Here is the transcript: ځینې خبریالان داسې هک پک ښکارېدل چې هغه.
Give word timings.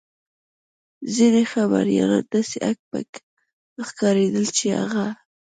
ځینې 1.15 1.43
خبریالان 1.51 2.25
داسې 2.33 2.57
هک 2.67 2.79
پک 2.89 3.09
ښکارېدل 3.87 4.45
چې 4.57 4.65
هغه. 4.79 5.07